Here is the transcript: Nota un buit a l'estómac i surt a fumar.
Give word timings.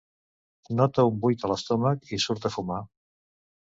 Nota 0.79 1.05
un 1.11 1.21
buit 1.27 1.47
a 1.47 1.53
l'estómac 1.53 2.13
i 2.21 2.23
surt 2.29 2.53
a 2.53 2.57
fumar. 2.59 2.85